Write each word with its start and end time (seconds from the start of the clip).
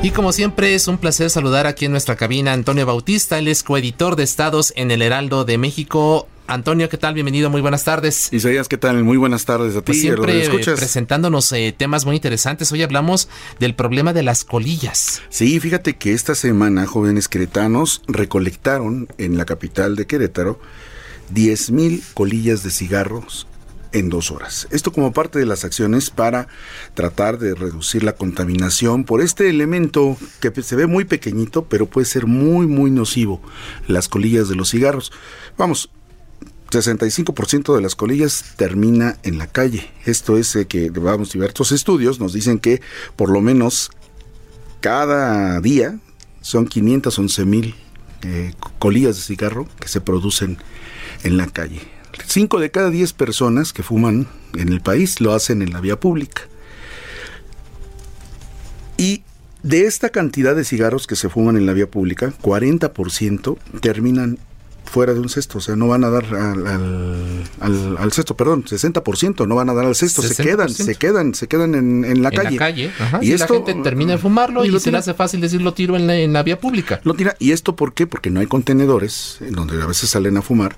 Y 0.00 0.12
como 0.12 0.32
siempre 0.32 0.76
es 0.76 0.86
un 0.86 0.98
placer 0.98 1.28
saludar 1.28 1.66
aquí 1.66 1.86
en 1.86 1.90
nuestra 1.90 2.14
cabina 2.14 2.52
Antonio 2.52 2.86
Bautista, 2.86 3.36
él 3.36 3.48
es 3.48 3.64
coeditor 3.64 4.14
de 4.14 4.22
estados 4.22 4.72
en 4.76 4.92
el 4.92 5.02
Heraldo 5.02 5.44
de 5.44 5.58
México. 5.58 6.28
Antonio, 6.46 6.88
¿qué 6.88 6.96
tal? 6.96 7.14
Bienvenido, 7.14 7.50
muy 7.50 7.60
buenas 7.60 7.82
tardes. 7.82 8.32
Isaías, 8.32 8.68
¿qué 8.68 8.78
tal? 8.78 9.02
Muy 9.02 9.16
buenas 9.16 9.44
tardes 9.44 9.74
a 9.74 9.80
ti. 9.80 9.86
Pues 9.86 10.00
siempre 10.00 10.46
eh, 10.46 10.50
presentándonos 10.76 11.50
eh, 11.50 11.74
temas 11.76 12.06
muy 12.06 12.14
interesantes. 12.14 12.70
Hoy 12.70 12.82
hablamos 12.82 13.28
del 13.58 13.74
problema 13.74 14.12
de 14.12 14.22
las 14.22 14.44
colillas. 14.44 15.20
Sí, 15.30 15.58
fíjate 15.58 15.96
que 15.96 16.12
esta 16.12 16.36
semana 16.36 16.86
jóvenes 16.86 17.26
queretanos 17.26 18.02
recolectaron 18.06 19.08
en 19.18 19.36
la 19.36 19.46
capital 19.46 19.96
de 19.96 20.06
Querétaro 20.06 20.60
10.000 21.34 22.02
colillas 22.14 22.62
de 22.62 22.70
cigarros 22.70 23.48
en 23.92 24.08
dos 24.08 24.30
horas. 24.30 24.68
Esto 24.70 24.92
como 24.92 25.12
parte 25.12 25.38
de 25.38 25.46
las 25.46 25.64
acciones 25.64 26.10
para 26.10 26.48
tratar 26.94 27.38
de 27.38 27.54
reducir 27.54 28.02
la 28.02 28.14
contaminación 28.14 29.04
por 29.04 29.20
este 29.20 29.48
elemento 29.48 30.16
que 30.40 30.50
se 30.62 30.76
ve 30.76 30.86
muy 30.86 31.04
pequeñito, 31.04 31.64
pero 31.64 31.86
puede 31.86 32.06
ser 32.06 32.26
muy, 32.26 32.66
muy 32.66 32.90
nocivo, 32.90 33.40
las 33.86 34.08
colillas 34.08 34.48
de 34.48 34.56
los 34.56 34.70
cigarros. 34.70 35.12
Vamos, 35.56 35.90
65% 36.70 37.74
de 37.74 37.80
las 37.80 37.94
colillas 37.94 38.54
termina 38.56 39.18
en 39.22 39.38
la 39.38 39.46
calle. 39.46 39.90
Esto 40.04 40.36
es 40.36 40.54
eh, 40.54 40.66
que, 40.66 40.90
vamos, 40.90 41.32
diversos 41.32 41.72
estudios 41.72 42.20
nos 42.20 42.32
dicen 42.32 42.58
que 42.58 42.82
por 43.16 43.30
lo 43.30 43.40
menos 43.40 43.90
cada 44.80 45.60
día 45.60 45.98
son 46.40 46.66
511 46.66 47.44
mil 47.46 47.74
eh, 48.22 48.52
colillas 48.78 49.16
de 49.16 49.22
cigarro 49.22 49.66
que 49.80 49.88
se 49.88 50.00
producen 50.00 50.58
en 51.24 51.36
la 51.36 51.46
calle. 51.46 51.97
Cinco 52.26 52.60
de 52.60 52.70
cada 52.70 52.90
diez 52.90 53.12
personas 53.12 53.72
que 53.72 53.82
fuman 53.82 54.26
en 54.54 54.68
el 54.68 54.80
país 54.80 55.20
lo 55.20 55.32
hacen 55.32 55.62
en 55.62 55.72
la 55.72 55.80
vía 55.80 55.98
pública. 55.98 56.42
Y 58.96 59.22
de 59.62 59.86
esta 59.86 60.10
cantidad 60.10 60.56
de 60.56 60.64
cigarros 60.64 61.06
que 61.06 61.16
se 61.16 61.28
fuman 61.28 61.56
en 61.56 61.66
la 61.66 61.72
vía 61.72 61.90
pública, 61.90 62.32
40% 62.42 63.58
terminan 63.80 64.38
fuera 64.88 65.14
de 65.14 65.20
un 65.20 65.28
cesto, 65.28 65.58
o 65.58 65.60
sea, 65.60 65.76
no 65.76 65.86
van 65.88 66.04
a 66.04 66.10
dar 66.10 66.24
al, 66.34 67.96
al, 67.98 68.12
cesto, 68.12 68.36
perdón, 68.36 68.64
60% 68.64 69.46
no 69.46 69.54
van 69.54 69.70
a 69.70 69.74
dar 69.74 69.86
al 69.86 69.94
cesto, 69.94 70.22
se 70.22 70.42
quedan, 70.42 70.70
se 70.70 70.94
quedan, 70.94 71.34
se 71.34 71.46
quedan 71.46 71.74
en, 71.74 72.22
la 72.22 72.30
calle. 72.30 72.52
La 72.52 72.58
calle 72.58 72.90
y, 73.20 73.32
esto, 73.32 73.54
la 73.54 73.66
gente 73.66 73.82
termina 73.82 74.12
de 74.12 74.18
fumarlo 74.18 74.64
y, 74.64 74.80
se 74.80 74.90
le 74.90 74.98
hace 74.98 75.14
fácil 75.14 75.40
decir 75.40 75.62
lo 75.62 75.74
tiro 75.74 75.96
en 75.96 76.32
la, 76.32 76.42
vía 76.42 76.58
pública. 76.58 77.00
Lo 77.04 77.14
tira, 77.14 77.36
y 77.38 77.52
esto 77.52 77.76
¿por 77.76 77.92
qué? 77.92 78.06
Porque 78.06 78.30
no 78.30 78.40
hay 78.40 78.46
contenedores 78.46 79.38
en 79.40 79.52
donde 79.52 79.80
a 79.82 79.86
veces 79.86 80.10
salen 80.10 80.36
a 80.36 80.42
fumar 80.42 80.76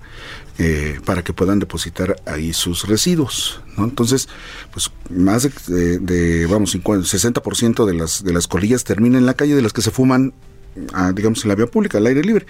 eh, 0.58 0.98
para 1.04 1.22
que 1.22 1.32
puedan 1.32 1.58
depositar 1.58 2.16
ahí 2.26 2.52
sus 2.52 2.86
residuos, 2.86 3.60
¿no? 3.76 3.84
Entonces, 3.84 4.28
pues 4.72 4.90
más 5.08 5.48
de, 5.66 5.98
de 5.98 6.46
vamos, 6.46 6.74
60% 6.74 7.86
de 7.86 7.94
las, 7.94 8.24
de 8.24 8.32
las 8.32 8.46
colillas 8.46 8.84
terminan 8.84 9.20
en 9.20 9.26
la 9.26 9.34
calle, 9.34 9.54
de 9.54 9.62
las 9.62 9.72
que 9.72 9.82
se 9.82 9.90
fuman 9.90 10.34
digamos, 11.14 11.44
en 11.44 11.48
la 11.48 11.54
vía 11.54 11.66
pública, 11.66 11.98
al 11.98 12.06
aire 12.06 12.22
libre. 12.22 12.46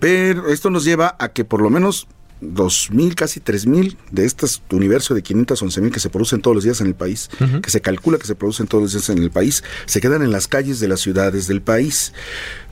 Pero 0.00 0.48
esto 0.48 0.70
nos 0.70 0.84
lleva 0.84 1.16
a 1.18 1.28
que 1.30 1.44
por 1.44 1.62
lo 1.62 1.70
menos 1.70 2.08
2.000, 2.40 3.14
casi 3.14 3.40
3.000 3.40 3.96
de 4.10 4.24
este 4.24 4.46
universo 4.70 5.14
de 5.14 5.22
511.000 5.22 5.90
que 5.90 6.00
se 6.00 6.10
producen 6.10 6.40
todos 6.40 6.54
los 6.54 6.64
días 6.64 6.80
en 6.80 6.86
el 6.86 6.94
país, 6.94 7.30
que 7.62 7.70
se 7.70 7.80
calcula 7.80 8.18
que 8.18 8.26
se 8.26 8.34
producen 8.34 8.66
todos 8.66 8.82
los 8.82 8.92
días 8.92 9.08
en 9.10 9.18
el 9.18 9.30
país, 9.30 9.64
se 9.86 10.00
quedan 10.00 10.22
en 10.22 10.30
las 10.30 10.46
calles 10.46 10.80
de 10.80 10.88
las 10.88 11.00
ciudades 11.00 11.46
del 11.46 11.62
país. 11.62 12.12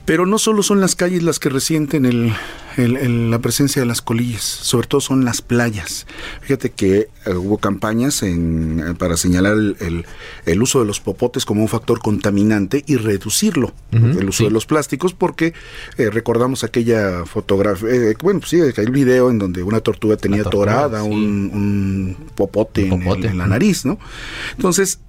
Pero 0.07 0.25
no 0.25 0.39
solo 0.39 0.63
son 0.63 0.79
las 0.79 0.95
calles 0.95 1.21
las 1.21 1.37
que 1.37 1.49
resienten 1.49 2.05
el, 2.05 2.33
la 3.29 3.39
presencia 3.39 3.81
de 3.81 3.85
las 3.85 4.01
colillas, 4.01 4.41
sobre 4.41 4.87
todo 4.87 5.01
son 5.01 5.25
las 5.25 5.41
playas. 5.41 6.07
Fíjate 6.39 6.69
que 6.69 7.09
eh, 7.25 7.33
hubo 7.33 7.57
campañas 7.57 8.23
en, 8.23 8.79
eh, 8.79 8.93
para 8.93 9.17
señalar 9.17 9.57
el, 9.57 10.05
el, 10.45 10.61
uso 10.61 10.79
de 10.79 10.85
los 10.85 11.01
popotes 11.01 11.43
como 11.43 11.61
un 11.61 11.67
factor 11.67 11.99
contaminante 11.99 12.85
y 12.87 12.95
reducirlo, 12.95 13.73
el 13.91 14.29
uso 14.29 14.45
de 14.45 14.51
los 14.51 14.65
plásticos, 14.65 15.13
porque 15.13 15.53
eh, 15.97 16.09
recordamos 16.09 16.63
aquella 16.63 17.25
fotografía, 17.25 17.89
bueno, 18.23 18.39
pues 18.39 18.51
sí, 18.51 18.61
el 18.61 18.91
video 18.91 19.29
en 19.29 19.39
donde 19.39 19.61
una 19.61 19.81
tortuga 19.81 20.15
tenía 20.15 20.45
torada 20.45 21.03
un, 21.03 22.15
popote, 22.33 22.87
en, 22.87 23.37
la 23.37 23.45
nariz, 23.45 23.85
¿no? 23.85 23.99
Entonces, 24.55 25.01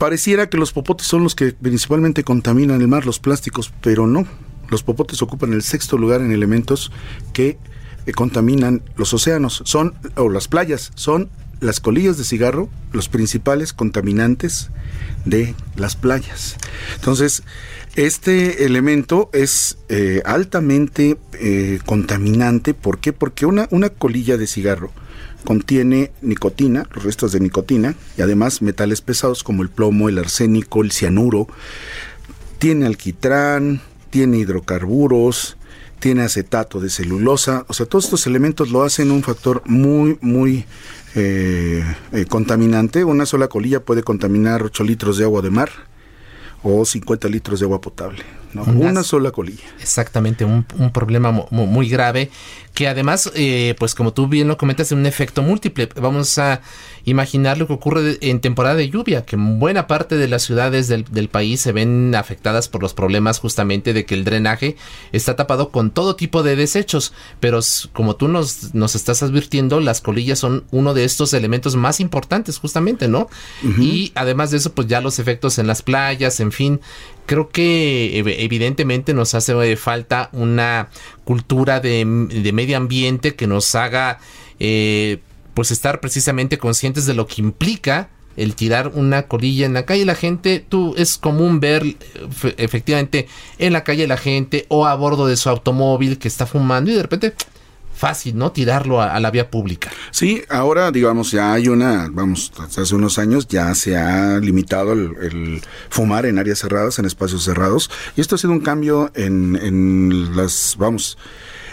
Pareciera 0.00 0.48
que 0.48 0.56
los 0.56 0.72
popotes 0.72 1.06
son 1.06 1.24
los 1.24 1.34
que 1.34 1.52
principalmente 1.52 2.24
contaminan 2.24 2.80
el 2.80 2.88
mar, 2.88 3.04
los 3.04 3.18
plásticos, 3.18 3.70
pero 3.82 4.06
no. 4.06 4.26
Los 4.70 4.82
popotes 4.82 5.20
ocupan 5.20 5.52
el 5.52 5.60
sexto 5.60 5.98
lugar 5.98 6.22
en 6.22 6.32
elementos 6.32 6.90
que 7.34 7.58
eh, 8.06 8.12
contaminan 8.12 8.80
los 8.96 9.12
océanos, 9.12 9.60
son 9.66 9.92
o 10.16 10.30
las 10.30 10.48
playas, 10.48 10.90
son 10.94 11.28
las 11.60 11.80
colillas 11.80 12.16
de 12.16 12.24
cigarro 12.24 12.70
los 12.94 13.10
principales 13.10 13.74
contaminantes 13.74 14.70
de 15.26 15.54
las 15.76 15.96
playas. 15.96 16.56
Entonces, 16.94 17.42
este 17.94 18.64
elemento 18.64 19.28
es 19.34 19.76
eh, 19.90 20.22
altamente 20.24 21.18
eh, 21.34 21.78
contaminante. 21.84 22.72
¿Por 22.72 23.00
qué? 23.00 23.12
Porque 23.12 23.44
una, 23.44 23.68
una 23.70 23.90
colilla 23.90 24.38
de 24.38 24.46
cigarro 24.46 24.92
contiene 25.44 26.10
nicotina, 26.22 26.86
los 26.94 27.04
restos 27.04 27.32
de 27.32 27.40
nicotina, 27.40 27.94
y 28.16 28.22
además 28.22 28.62
metales 28.62 29.00
pesados 29.00 29.42
como 29.42 29.62
el 29.62 29.68
plomo, 29.68 30.08
el 30.08 30.18
arsénico, 30.18 30.82
el 30.82 30.92
cianuro. 30.92 31.48
Tiene 32.58 32.86
alquitrán, 32.86 33.80
tiene 34.10 34.38
hidrocarburos, 34.38 35.56
tiene 35.98 36.22
acetato 36.22 36.80
de 36.80 36.90
celulosa. 36.90 37.64
O 37.68 37.74
sea, 37.74 37.86
todos 37.86 38.04
estos 38.04 38.26
elementos 38.26 38.70
lo 38.70 38.82
hacen 38.82 39.10
un 39.10 39.22
factor 39.22 39.62
muy, 39.66 40.18
muy 40.20 40.64
eh, 41.14 41.84
eh, 42.12 42.24
contaminante. 42.26 43.04
Una 43.04 43.26
sola 43.26 43.48
colilla 43.48 43.80
puede 43.80 44.02
contaminar 44.02 44.62
8 44.62 44.84
litros 44.84 45.18
de 45.18 45.24
agua 45.24 45.42
de 45.42 45.50
mar 45.50 45.70
o 46.62 46.84
50 46.84 47.28
litros 47.28 47.60
de 47.60 47.66
agua 47.66 47.80
potable. 47.80 48.22
Una, 48.54 49.04
sola 49.04 49.30
colilla. 49.30 49.62
Exactamente, 49.80 50.44
un, 50.44 50.64
problema 50.92 51.30
muy 51.50 51.88
grave 51.88 52.30
que 52.74 52.88
además, 52.88 53.30
eh, 53.34 53.74
pues 53.78 53.94
como 53.94 54.12
tú 54.12 54.28
bien 54.28 54.48
lo 54.48 54.56
comentas, 54.56 54.88
es 54.88 54.92
un 54.92 55.06
efecto 55.06 55.42
múltiple. 55.42 55.88
Vamos 55.96 56.38
a 56.38 56.60
imaginar 57.04 57.58
lo 57.58 57.66
que 57.66 57.72
ocurre 57.72 58.18
en 58.20 58.40
temporada 58.40 58.76
de 58.76 58.88
lluvia, 58.88 59.24
que 59.24 59.36
buena 59.36 59.86
parte 59.86 60.16
de 60.16 60.28
las 60.28 60.42
ciudades 60.42 60.88
del, 60.88 61.28
país 61.28 61.60
se 61.60 61.72
ven 61.72 62.14
afectadas 62.14 62.68
por 62.68 62.82
los 62.82 62.94
problemas 62.94 63.38
justamente 63.38 63.92
de 63.92 64.04
que 64.04 64.14
el 64.14 64.24
drenaje 64.24 64.76
está 65.12 65.36
tapado 65.36 65.70
con 65.70 65.90
todo 65.90 66.16
tipo 66.16 66.42
de 66.42 66.56
desechos, 66.56 67.12
pero 67.38 67.60
como 67.92 68.16
tú 68.16 68.28
nos, 68.28 68.74
nos 68.74 68.94
estás 68.94 69.22
advirtiendo, 69.22 69.80
las 69.80 70.00
colillas 70.00 70.38
son 70.38 70.64
uno 70.70 70.94
de 70.94 71.04
estos 71.04 71.32
elementos 71.34 71.76
más 71.76 72.00
importantes 72.00 72.58
justamente, 72.58 73.08
¿no? 73.08 73.28
Y 73.78 74.12
además 74.14 74.50
de 74.50 74.58
eso, 74.58 74.72
pues 74.72 74.88
ya 74.88 75.00
los 75.00 75.18
efectos 75.18 75.58
en 75.58 75.66
las 75.66 75.82
playas, 75.82 76.40
en 76.40 76.49
fin, 76.52 76.80
creo 77.26 77.48
que 77.48 78.18
evidentemente 78.18 79.14
nos 79.14 79.34
hace 79.34 79.76
falta 79.76 80.30
una 80.32 80.88
cultura 81.24 81.80
de, 81.80 82.04
medio 82.04 82.76
ambiente 82.76 83.34
que 83.36 83.46
nos 83.46 83.74
haga 83.74 84.18
eh, 84.58 85.18
pues 85.54 85.70
estar 85.70 86.00
precisamente 86.00 86.58
conscientes 86.58 87.06
de 87.06 87.14
lo 87.14 87.26
que 87.26 87.40
implica 87.40 88.08
el 88.36 88.54
tirar 88.54 88.88
una 88.94 89.24
colilla 89.24 89.66
en 89.66 89.74
la 89.74 89.84
calle. 89.84 90.04
La 90.04 90.14
gente, 90.14 90.64
tú, 90.66 90.94
es 90.96 91.18
común 91.18 91.60
ver 91.60 91.96
efectivamente 92.56 93.28
en 93.58 93.72
la 93.72 93.84
calle 93.84 94.06
la 94.06 94.16
gente 94.16 94.66
o 94.68 94.86
a 94.86 94.94
bordo 94.94 95.26
de 95.26 95.36
su 95.36 95.48
automóvil 95.48 96.18
que 96.18 96.28
está 96.28 96.46
fumando 96.46 96.90
y 96.90 96.94
de 96.94 97.02
repente 97.02 97.34
fácil, 98.00 98.36
¿no? 98.38 98.50
Tirarlo 98.50 99.02
a, 99.02 99.20
la 99.20 99.30
vía 99.30 99.50
pública. 99.50 99.90
Sí, 100.10 100.42
ahora, 100.48 100.90
digamos, 100.90 101.30
ya 101.32 101.52
hay 101.52 101.68
una, 101.68 102.08
vamos, 102.10 102.50
hace 102.58 102.94
unos 102.94 103.18
años 103.18 103.46
ya 103.46 103.74
se 103.74 103.96
ha 103.96 104.38
limitado 104.38 104.94
el, 104.94 105.60
fumar 105.90 106.24
en 106.24 106.38
áreas 106.38 106.60
cerradas, 106.60 106.98
en 106.98 107.04
espacios 107.04 107.44
cerrados, 107.44 107.90
y 108.16 108.22
esto 108.22 108.36
ha 108.36 108.38
sido 108.38 108.54
un 108.54 108.60
cambio 108.60 109.10
en, 109.14 109.54
en 109.54 110.34
las, 110.34 110.76
vamos, 110.78 111.18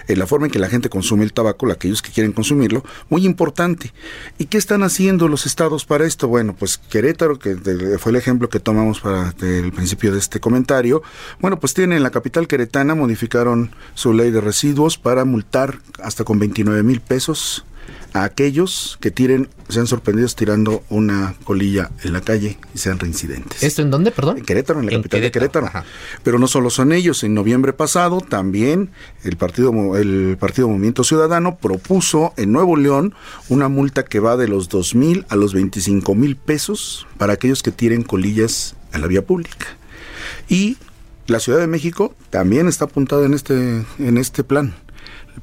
en 0.07 0.19
la 0.19 0.27
forma 0.27 0.47
en 0.47 0.51
que 0.51 0.59
la 0.59 0.69
gente 0.69 0.89
consume 0.89 1.23
el 1.23 1.33
tabaco, 1.33 1.69
aquellos 1.71 2.01
que 2.01 2.11
quieren 2.11 2.33
consumirlo, 2.33 2.83
muy 3.09 3.25
importante. 3.25 3.93
¿Y 4.37 4.45
qué 4.45 4.57
están 4.57 4.83
haciendo 4.83 5.27
los 5.27 5.45
estados 5.45 5.85
para 5.85 6.05
esto? 6.05 6.27
Bueno, 6.27 6.55
pues 6.57 6.77
Querétaro, 6.77 7.39
que 7.39 7.55
fue 7.99 8.11
el 8.11 8.15
ejemplo 8.15 8.49
que 8.49 8.59
tomamos 8.59 8.99
para 8.99 9.33
el 9.41 9.71
principio 9.71 10.11
de 10.11 10.19
este 10.19 10.39
comentario, 10.39 11.01
bueno, 11.39 11.59
pues 11.59 11.73
tiene 11.73 11.97
en 11.97 12.03
la 12.03 12.11
capital 12.11 12.47
queretana, 12.47 12.95
modificaron 12.95 13.71
su 13.93 14.13
ley 14.13 14.31
de 14.31 14.41
residuos 14.41 14.97
para 14.97 15.25
multar 15.25 15.79
hasta 16.01 16.23
con 16.23 16.39
29 16.39 16.83
mil 16.83 17.01
pesos 17.01 17.65
a 18.13 18.23
aquellos 18.23 18.97
que 19.01 19.11
tiren, 19.11 19.49
sean 19.69 19.87
sorprendidos 19.87 20.35
tirando 20.35 20.83
una 20.89 21.35
colilla 21.43 21.91
en 22.03 22.13
la 22.13 22.21
calle 22.21 22.57
y 22.73 22.77
sean 22.77 22.99
reincidentes. 22.99 23.63
¿Esto 23.63 23.81
en 23.81 23.91
dónde, 23.91 24.11
perdón? 24.11 24.37
En 24.37 24.45
Querétaro, 24.45 24.79
en 24.79 24.85
la 24.85 24.91
capital 24.93 25.21
de 25.21 25.31
Querétaro. 25.31 25.69
Pero 26.23 26.39
no 26.39 26.47
solo 26.47 26.69
son 26.69 26.91
ellos, 26.91 27.23
en 27.23 27.33
noviembre 27.33 27.73
pasado 27.73 28.21
también 28.21 28.89
el 29.23 29.37
partido, 29.37 29.97
el 29.97 30.37
partido 30.39 30.67
Movimiento 30.67 31.03
Ciudadano 31.03 31.57
propuso 31.57 32.33
en 32.37 32.51
Nuevo 32.51 32.75
León 32.75 33.13
una 33.49 33.69
multa 33.69 34.05
que 34.05 34.19
va 34.19 34.37
de 34.37 34.47
los 34.47 34.69
dos 34.69 34.95
mil 34.95 35.25
a 35.29 35.35
los 35.35 35.53
25 35.53 36.15
mil 36.15 36.35
pesos 36.35 37.07
para 37.17 37.33
aquellos 37.33 37.63
que 37.63 37.71
tiren 37.71 38.03
colillas 38.03 38.75
a 38.91 38.99
la 38.99 39.07
vía 39.07 39.25
pública. 39.25 39.67
Y 40.49 40.77
la 41.27 41.39
Ciudad 41.39 41.59
de 41.59 41.67
México 41.67 42.15
también 42.29 42.67
está 42.67 42.85
apuntada 42.85 43.25
en 43.25 43.33
este, 43.33 43.83
en 43.99 44.17
este 44.17 44.43
plan. 44.43 44.75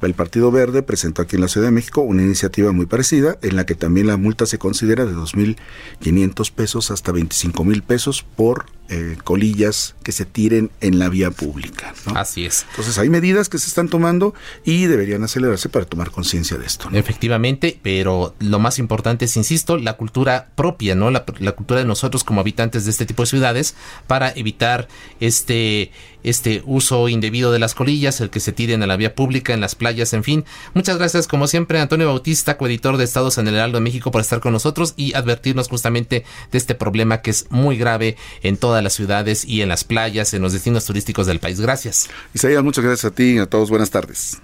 El 0.02 0.14
Partido 0.14 0.50
Verde 0.50 0.82
presentó 0.82 1.22
aquí 1.22 1.36
en 1.36 1.42
la 1.42 1.48
Ciudad 1.48 1.68
de 1.68 1.72
México 1.72 2.00
una 2.02 2.22
iniciativa 2.22 2.72
muy 2.72 2.86
parecida 2.86 3.38
en 3.42 3.56
la 3.56 3.64
que 3.66 3.74
también 3.74 4.06
la 4.06 4.16
multa 4.16 4.46
se 4.46 4.58
considera 4.58 5.06
de 5.06 5.12
2.500 5.12 6.52
pesos 6.52 6.90
hasta 6.90 7.12
25.000 7.12 7.82
pesos 7.82 8.22
por 8.22 8.66
eh, 8.90 9.16
colillas 9.24 9.94
que 10.02 10.12
se 10.12 10.26
tiren 10.26 10.70
en 10.82 10.98
la 10.98 11.08
vía 11.08 11.30
pública. 11.30 11.94
Así 12.14 12.44
es. 12.44 12.66
Entonces 12.70 12.98
hay 12.98 13.08
medidas 13.08 13.48
que 13.48 13.58
se 13.58 13.68
están 13.68 13.88
tomando 13.88 14.34
y 14.62 14.84
deberían 14.84 15.22
acelerarse 15.22 15.70
para 15.70 15.86
tomar 15.86 16.10
conciencia 16.10 16.58
de 16.58 16.66
esto. 16.66 16.90
Efectivamente, 16.92 17.78
pero 17.82 18.34
lo 18.40 18.58
más 18.58 18.78
importante 18.78 19.24
es, 19.24 19.36
insisto, 19.38 19.78
la 19.78 19.94
cultura 19.94 20.50
propia, 20.54 20.94
¿no? 20.94 21.10
La, 21.10 21.24
la, 21.38 21.52
cultura 21.52 21.80
de 21.80 21.86
nosotros 21.86 22.24
como 22.24 22.40
habitantes 22.40 22.84
de 22.84 22.90
este 22.90 23.06
tipo 23.06 23.22
de 23.22 23.26
ciudades 23.26 23.74
para 24.06 24.30
evitar 24.32 24.86
este, 25.18 25.90
este 26.22 26.62
uso 26.66 27.08
indebido 27.08 27.52
de 27.52 27.58
las 27.58 27.74
colillas, 27.74 28.20
el 28.20 28.28
que 28.28 28.40
se 28.40 28.52
tiren 28.52 28.82
a 28.82 28.86
la 28.86 28.96
vía 28.96 29.14
pública, 29.14 29.54
en 29.54 29.60
las 29.60 29.74
playas, 29.74 30.12
en 30.12 30.24
fin. 30.24 30.44
Muchas 30.74 30.98
gracias, 30.98 31.26
como 31.26 31.46
siempre, 31.46 31.80
Antonio 31.80 32.06
Bautista, 32.06 32.58
coeditor 32.58 32.98
de 32.98 33.04
Estados 33.04 33.38
en 33.38 33.48
el 33.48 33.54
Heraldo 33.54 33.78
de 33.78 33.84
México, 33.84 34.10
por 34.10 34.20
estar 34.20 34.40
con 34.40 34.52
nosotros 34.52 34.94
y 34.96 35.14
advertirnos 35.14 35.68
justamente 35.68 36.24
de 36.52 36.58
este 36.58 36.74
problema 36.74 37.22
que 37.22 37.30
es 37.30 37.46
muy 37.50 37.76
grave 37.76 38.16
en 38.42 38.56
toda 38.56 38.73
las 38.82 38.94
ciudades 38.94 39.44
y 39.44 39.62
en 39.62 39.68
las 39.68 39.84
playas, 39.84 40.34
en 40.34 40.42
los 40.42 40.52
destinos 40.52 40.84
turísticos 40.84 41.26
del 41.26 41.40
país. 41.40 41.60
Gracias. 41.60 42.08
Isaías, 42.32 42.62
muchas 42.62 42.84
gracias 42.84 43.12
a 43.12 43.14
ti 43.14 43.34
y 43.34 43.38
a 43.38 43.46
todos. 43.46 43.70
Buenas 43.70 43.90
tardes. 43.90 44.40